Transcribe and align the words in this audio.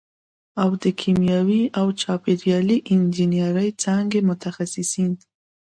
او 0.61 0.69
د 0.83 0.85
کیمیاوي 1.01 1.63
او 1.79 1.87
چاپېریالي 2.01 2.77
انجینرۍ 2.93 3.69
څانګې 3.83 4.21
متخصصین 4.29 5.11